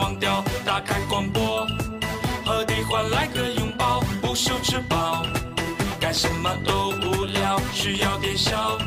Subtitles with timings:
[0.00, 1.66] 忘掉，打开广播，
[2.44, 5.22] 和你换来个拥抱，不羞吃饱，
[6.00, 8.78] 干什么都无聊，需要点笑，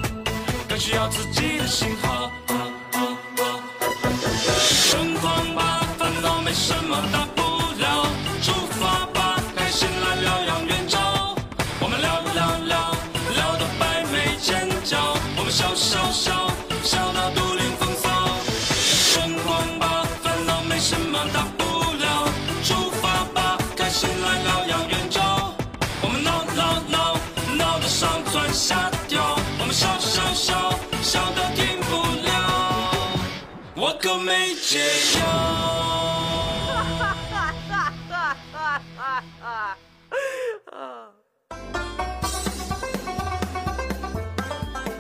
[0.68, 2.32] 更需要自己的信号。
[4.92, 7.23] 疯狂吧，烦恼没什么大
[34.04, 34.80] 我可没解
[35.18, 35.24] 药。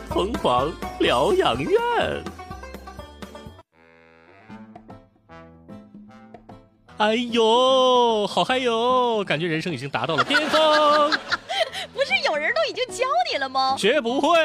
[0.08, 0.72] 疯狂
[1.02, 2.23] 疗养院。
[6.98, 9.22] 哎呦，好嗨哟！
[9.26, 11.12] 感觉人生已经达到了巅峰，
[11.94, 13.76] 不是有人都已经教你了吗？
[13.78, 14.40] 学不会！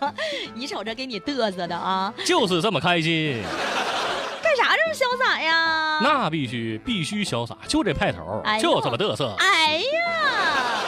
[0.54, 3.42] 你瞅着给你嘚瑟的啊，就是这么开心。
[4.42, 6.00] 干啥这么潇洒呀？
[6.02, 9.34] 那必须必须潇洒，就这派头，哎就这么嘚瑟。
[9.38, 10.80] 哎呀，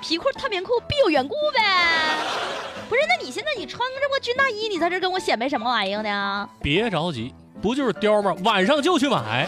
[0.00, 2.16] 皮裤特棉裤必有缘故呗。
[2.88, 6.48] 不是，那你现在你穿个这么军大衣，你在这跟我显摆什么玩意儿呢？
[6.62, 8.34] 别着急，不就是貂吗？
[8.44, 9.46] 晚上就去买。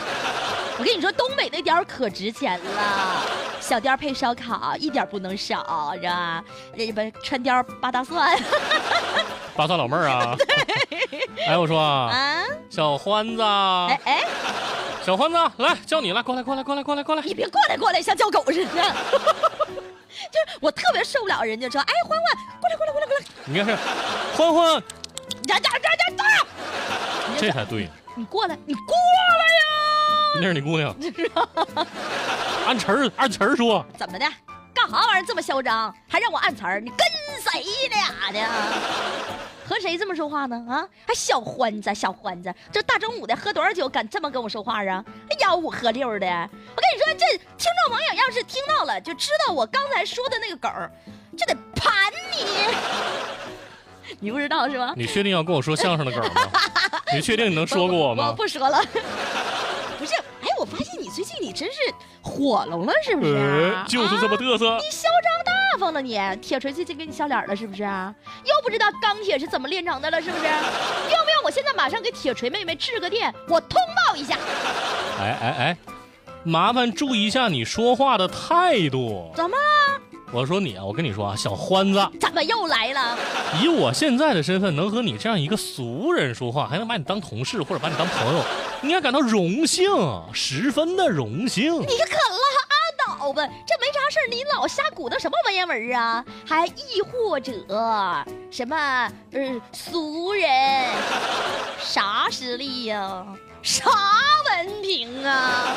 [0.79, 3.23] 我跟你说，东北那貂可值钱了，
[3.73, 6.45] 小貂配烧烤，一点不能少，是吧？
[6.77, 8.39] 这不穿貂扒大蒜
[9.57, 10.37] 八蒜老妹儿啊！
[11.49, 12.45] 哎，我说啊，啊？
[12.69, 14.25] 小欢子，哎哎，
[15.03, 17.23] 小欢子，来叫你了，过来，过来，过来，过来，过来。
[17.23, 18.71] 你别过来过来，像叫狗似的。
[20.31, 23.75] 就是我特别受不了人家说，哎，欢欢，过来过来过来过来，你看是
[24.37, 24.81] 欢欢，呀
[25.49, 26.47] 呀呀呀呀！
[27.39, 27.89] 这才对。
[28.17, 29.63] 你过来，你过来呀！
[30.37, 30.95] 那是你姑娘，
[32.67, 34.27] 按词儿按词儿说，怎么的？
[34.75, 35.95] 干啥玩意儿这么嚣张？
[36.09, 36.81] 还让我按词儿？
[36.81, 36.99] 你跟
[37.41, 38.49] 谁俩呢？
[39.69, 40.57] 和谁这么说话呢？
[40.69, 45.05] 啊，还小欢子，小欢子，这大中午的喝多少酒敢这么跟我说话啊？
[45.41, 46.27] 吆五喝六的。
[46.27, 50.91] 我跟你说，这听众朋友要是听到了，就知道我刚才说的那个梗儿，
[51.37, 51.93] 就得盘
[52.35, 52.47] 你。
[54.21, 54.93] 你不知道是吧？
[54.97, 56.41] 你确定要跟我说相声的梗吗？
[57.15, 58.33] 你确定你能说过我吗我？
[58.35, 58.83] 不说了。
[59.99, 61.79] 不是，哎，我发现你最近你真是
[62.23, 63.37] 火龙了，是不是？
[63.37, 64.79] 哎，就是这么啊嘚瑟。
[64.79, 67.83] 你嚣张大方了你，铁锤最近给你笑脸了是不是？
[67.83, 70.45] 又不知道钢铁是怎么炼成的了是不是？
[70.45, 73.79] 要不要我现在马上给铁锤妹妹致个电，我通
[74.09, 74.39] 报一下？
[75.21, 75.77] 哎哎哎，
[76.45, 79.31] 麻烦注意一下你说话的态度。
[79.37, 79.82] 怎么了？
[80.35, 83.19] 我说你啊，我跟你说啊，小欢子，怎么又来了？
[83.61, 88.43] 以我现在的身份，能和你这样一个俗人说话，还能把你当同事或者把你当朋友，
[88.83, 89.93] 应该感到荣幸，
[90.33, 91.75] 十分的荣幸。
[91.83, 96.25] 你可拉倒吧，这没啥事儿，你老瞎鼓捣什么文言文啊？
[96.47, 97.53] 还亦或者
[98.51, 98.75] 什么
[99.33, 100.49] 呃俗人，
[101.79, 103.23] 啥实力呀、
[103.63, 103.91] 啥
[104.51, 105.75] 文凭啊？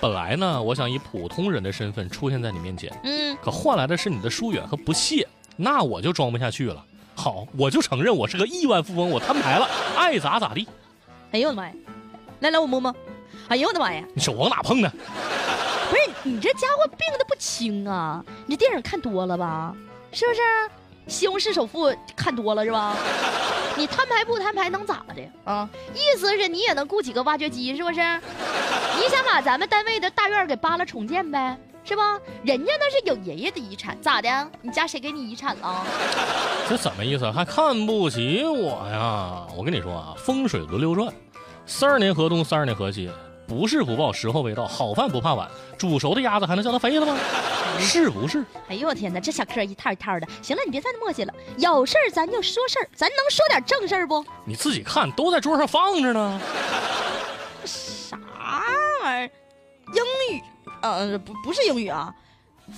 [0.00, 5.26] 本来呢，我想以普通人的身份出现在你面前，嗯，可换来的是你的疏远和不屑，
[5.56, 6.84] 那我就装不下去了。
[7.14, 10.68] 好，我就承认我是个亿万富翁，我摊牌了，爱咋咋地。
[11.32, 11.72] 哎呦我的妈呀！
[12.40, 12.94] 来来，我摸摸。
[13.48, 14.04] 哎呦我的妈呀！
[14.14, 14.92] 你手往哪碰呢？
[15.88, 18.22] 不是你这家伙病的不轻啊！
[18.46, 19.74] 你这电影看多了吧？
[20.12, 20.40] 是不是？
[21.06, 22.96] 西红柿首富看多了是吧？
[23.76, 25.68] 你摊牌不摊牌能咋的啊？
[25.94, 28.00] 意思是你也能雇几个挖掘机是不是？
[28.98, 31.56] 你想把咱们单位的大院给扒了重建呗？
[31.84, 32.18] 是吧？
[32.42, 34.50] 人家那是有爷爷的遗产，咋的？
[34.60, 35.86] 你家谁给你遗产了？
[36.68, 37.30] 这什么意思？
[37.30, 39.46] 还看不起我呀？
[39.56, 41.12] 我跟你说啊，风水轮流转，
[41.64, 43.08] 三十年河东，三十年河西，
[43.46, 44.66] 不是不报，时候未到。
[44.66, 47.16] 好饭不怕晚，煮熟的鸭子还能叫它飞了吗？
[47.80, 48.44] 是不是？
[48.68, 50.26] 哎呦我天哪，这小嗑一套一套的。
[50.42, 54.24] 行了，你别再磨叽了，有事儿咱就说事儿，咱能说点正事儿不？
[54.44, 56.40] 你自己看，都在桌上放着呢。
[57.64, 59.30] 啥玩意儿？
[59.94, 60.42] 英语？
[60.82, 62.14] 呃，不，不是英语啊，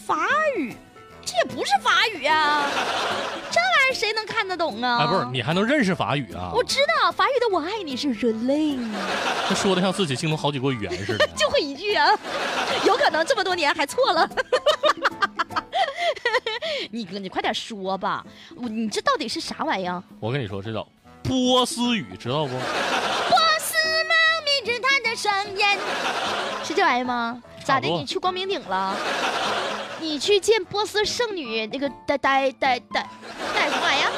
[0.07, 0.75] 法语。
[1.25, 2.71] 这也不是法语啊，
[3.51, 3.61] 这
[3.93, 4.99] 谁能看得懂啊？
[5.01, 6.53] 哎，不是，你还能认识法语啊？
[6.55, 8.79] 我知道法语的“我爱你”是 relate，
[9.49, 11.27] 这说的像自己精通好几国语言似的。
[11.37, 12.09] 就会一句啊，
[12.85, 14.29] 有可能这么多年还错了。
[16.91, 18.25] 你哥，你快点说吧，
[18.57, 20.03] 我你这到底是啥玩意儿？
[20.21, 20.87] 我跟你说，这叫
[21.23, 22.51] 波斯语，知道不？
[22.51, 23.75] 波斯
[24.05, 24.15] 猫
[24.45, 25.79] 眯着他的双眼，
[26.65, 27.43] 是这玩意儿吗？
[27.65, 27.89] 咋的？
[27.89, 28.97] 你去光明顶了？
[30.01, 33.07] 你去见波斯圣女那个戴戴戴戴
[33.89, 34.13] 戴什么玩意儿？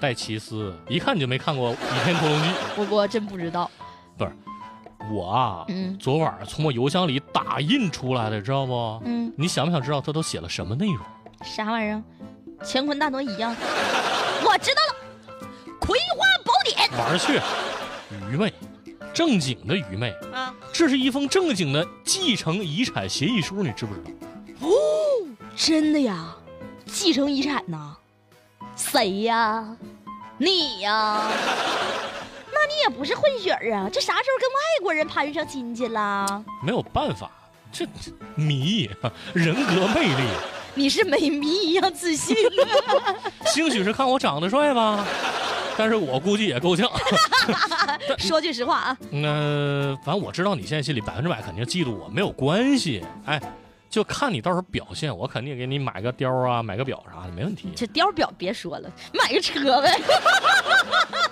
[0.00, 2.48] 戴奇斯，一看你就没看过《倚天屠龙记》。
[2.76, 3.70] 我我真不知道。
[4.16, 4.32] 不是
[5.12, 9.02] 我啊，嗯昨晚从我邮箱里打印出来的，知道不？
[9.04, 10.98] 嗯，你想不想知道他都写了什么内容？
[11.44, 12.02] 啥玩意儿？
[12.64, 13.54] 乾坤大挪移呀！
[14.46, 15.46] 我知道了，
[15.78, 17.38] 《葵花宝典玩去，
[18.30, 18.52] 愚昧，
[19.12, 24.10] 正经的愚昧。》啊，这是一封正经的继承遗产协议书，你知不知道？
[24.68, 24.70] 哦
[25.54, 26.34] 真的呀？
[26.86, 27.96] 继承遗产呐？
[28.76, 29.64] 谁呀？
[30.38, 31.22] 你呀？
[32.52, 33.88] 那你也不是混血儿啊？
[33.92, 36.42] 这啥时候跟外国人攀上亲戚啦？
[36.62, 37.30] 没有办法，
[37.72, 37.86] 这
[38.34, 38.90] 迷
[39.32, 40.28] 人格魅力，
[40.74, 42.36] 你是美迷一样自信。
[43.46, 45.04] 兴许是看我长得帅吧，
[45.76, 46.90] 但是我估计也够呛。
[48.18, 53.04] 说句实话啊，那反正我知道你现在心里百分之百肯定嫉妒我，没有关系。
[53.26, 53.40] 哎，
[53.94, 57.68] 就看你到时候表现，我肯定给你买个貂啊，买个表啥的，没问题。
[57.76, 59.96] 这貂表别说了，买个车呗。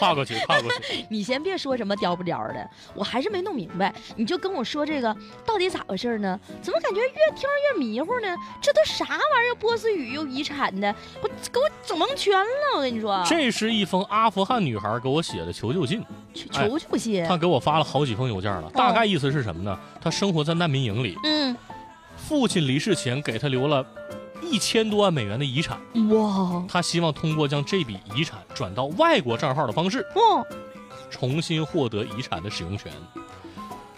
[0.00, 1.04] 跨过去， 跨过去。
[1.08, 3.94] 你先别说什么叼不叼的，我还是没弄明白。
[4.16, 5.14] 你就跟我说这个
[5.44, 6.40] 到底咋回事呢？
[6.62, 8.34] 怎么感觉越听越迷糊呢？
[8.60, 9.54] 这都啥玩意儿？
[9.60, 12.76] 波斯语又遗产的，我给我整蒙圈了。
[12.76, 17.24] 我跟你说，这是一封阿富汗女孩给我写的求救信，求求求信。
[17.26, 19.78] 她给我发了好几封邮件了，大概意思是什么呢？
[20.00, 21.54] 她生活在难民营里，嗯，
[22.16, 23.84] 父亲离世前给她留了
[24.42, 25.78] 一千多万美元的遗产，
[26.08, 30.44] 哇，他希望通过将这笔遗产转到外国账号的方式，哇，
[31.10, 32.92] 重新获得遗产的使用权。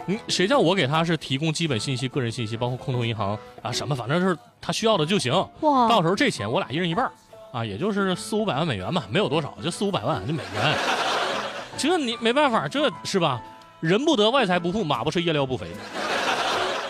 [0.05, 5.33] 你，谁叫我给他是提供基本信息、个人信息，包括空头银行啊什么，反正是他需要的就行。
[5.61, 7.11] 哇，到时候这钱我俩一人一半儿
[7.51, 10.75] 啊，也就是四五百万美元吧，没有多少，就四五百万就美元。
[11.77, 13.41] 这你没办法，这是吧？
[13.79, 15.67] 人不得外财不富，马不吃夜料不肥。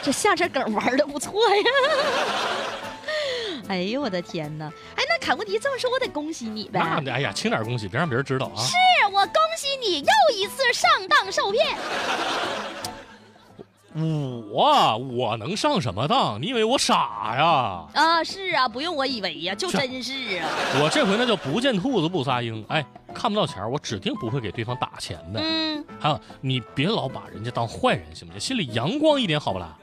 [0.02, 1.64] 这下车梗玩的不错呀。
[3.70, 4.66] 哎呦我的天哪！
[4.96, 6.80] 哎，那坎昆迪这么说，我得恭喜你呗。
[7.04, 8.60] 那哎呀，轻点恭喜，别让别人知道啊。
[8.62, 8.76] 是
[9.12, 11.66] 我恭喜你又一次上当受骗。
[13.96, 16.42] 我我能上什么当？
[16.42, 17.86] 你以为我傻呀？
[17.94, 20.50] 啊，是啊，不用我以为呀，就真是啊。
[20.82, 22.66] 我这回那叫不见兔子不撒鹰。
[22.70, 22.84] 哎，
[23.14, 25.40] 看不到钱儿，我指定不会给对方打钱的。
[25.42, 28.40] 嗯，还有，你别老把人家当坏人，行不行？
[28.40, 29.78] 心里阳光一点，好不啦？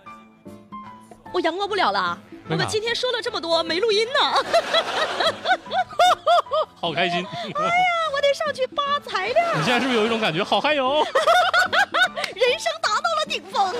[1.32, 2.18] 我阳光不了了。
[2.50, 4.18] 我们今天说了这么多，没录音呢。
[6.80, 7.18] 好开心！
[7.18, 10.42] 哎呀我得上去扒材料，你现在是不是有一种感觉？
[10.42, 11.04] 好嗨哟！
[12.34, 13.74] 人生达到了顶峰。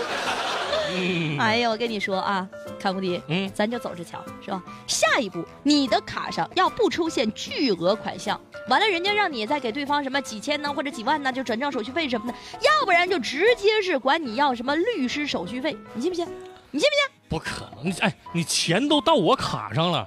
[0.93, 2.47] 嗯，哎呀，我跟你说啊，
[2.79, 4.63] 坎昆迪，嗯，咱就走着瞧，是吧？
[4.87, 8.39] 下一步，你的卡上要不出现巨额款项，
[8.69, 16.27] 完了人家让你再给对方什么几千呢，或者几万呢，就转账手续费什么的，要不然就直接是管你要什么律师手续费，你信不信？
[16.71, 17.10] 你信不信？
[17.31, 17.91] 不可能！
[18.01, 20.07] 哎，你钱都到我卡上了，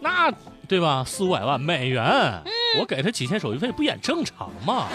[0.00, 0.32] 那
[0.68, 1.04] 对吧？
[1.04, 4.86] 四五百万美元，嗯我给他几千手续费，不也正常吗？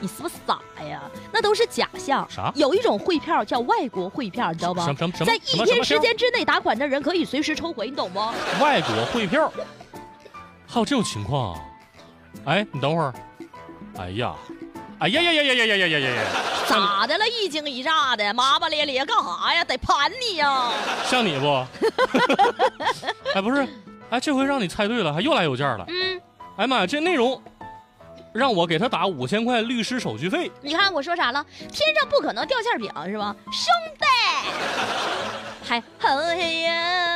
[0.00, 1.00] 你是不是傻呀？
[1.32, 2.28] 那都是假象。
[2.28, 4.90] 啥有一种汇票叫外国汇票，你知道吗什？
[4.90, 5.26] 么什么什么？
[5.26, 8.18] 在一天时间之内打款的人可以随时抽回，你懂不？
[8.60, 9.52] 外国汇票，
[10.66, 11.60] 还有这种情况啊？
[12.44, 13.14] 哎，你等会儿，
[13.96, 14.34] 哎呀，
[14.98, 16.22] 哎呀呀呀呀呀呀呀呀呀呀！
[16.68, 17.24] 咋的了？
[17.28, 19.64] 一惊一乍的，麻麻咧咧干啥呀？
[19.64, 20.70] 得盘你呀！
[21.06, 21.46] 像你不？
[23.34, 23.66] 哎，不是，
[24.10, 25.84] 哎，这回让你猜对了，还又来邮件了。
[25.88, 26.20] 嗯，
[26.56, 27.40] 哎妈呀，这内容
[28.32, 31.44] 让我给他打五千块律师手续费，你看我说啥了？
[31.72, 33.34] 天上不可能掉馅饼是吧？
[33.52, 34.04] 兄弟，
[35.68, 37.07] 还哎呀，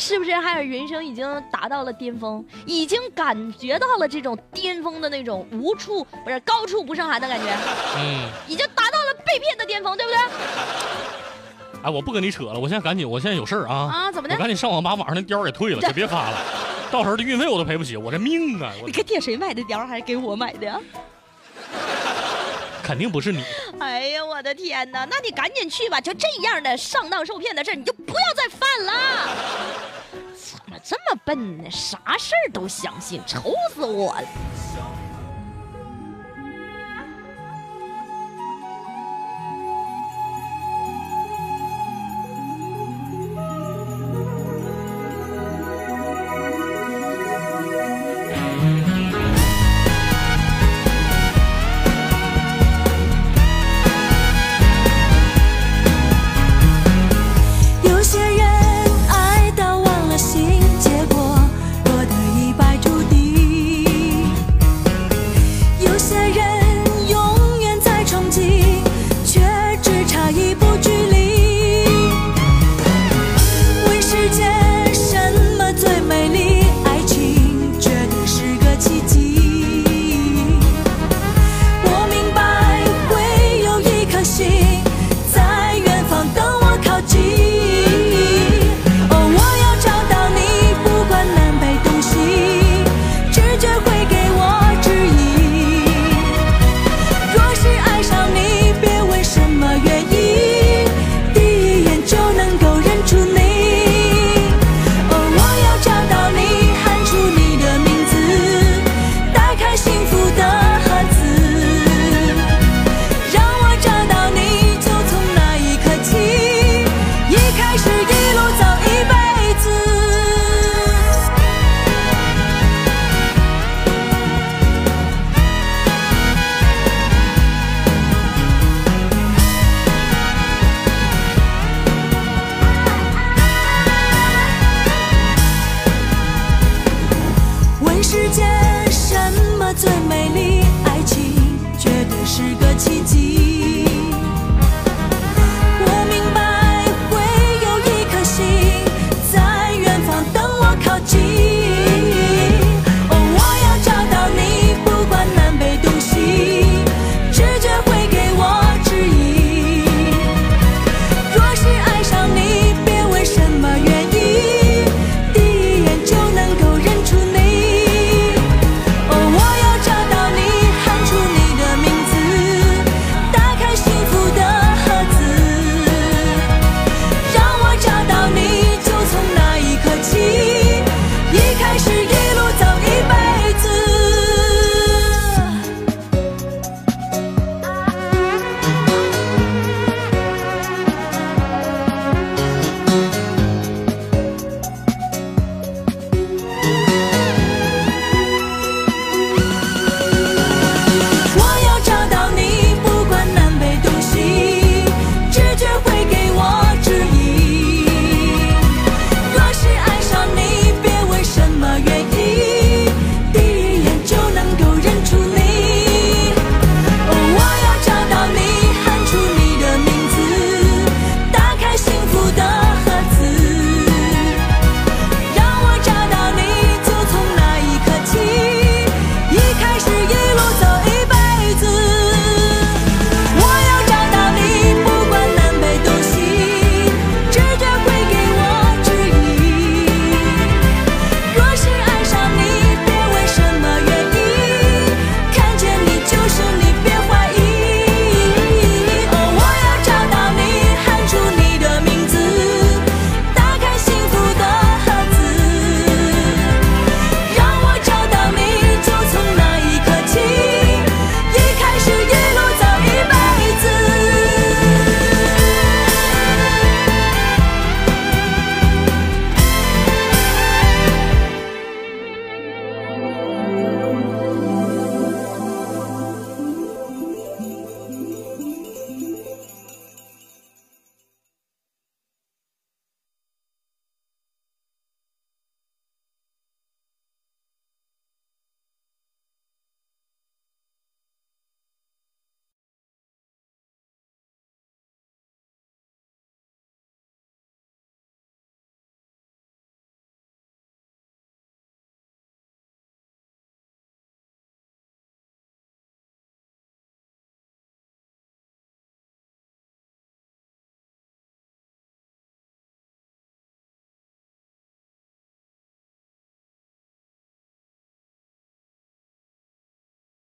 [0.00, 0.34] 是不是？
[0.34, 7.54] 还有人生已经达到了巅峰，已经感觉到了这种巅峰的那种无处不是高处不胜寒的感觉，
[7.98, 10.18] 嗯，已经达到了被骗的巅峰，对不对？
[11.82, 14.38] 哎，我不跟你扯了，我现在赶紧，我现在有事儿啊，啊，怎么的我？
[14.38, 16.38] 赶紧上网把网上那貂儿给退了， 就别发了，
[16.90, 20.80] 到时候的运费我都赔不起，我这命啊， 你给给谁买的貂，还是给我买的？
[22.82, 23.44] 肯定不是你。
[23.78, 25.06] 哎呀，我的天哪！
[25.08, 28.92] 那你赶紧去吧，就这样的上当受骗的事儿，你就不要再犯了。
[31.30, 31.70] 笨呢？
[31.70, 34.26] 啥事儿都相信，愁死我了。